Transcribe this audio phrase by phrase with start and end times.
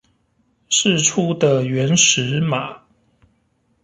[0.67, 2.79] 釋出的原始碼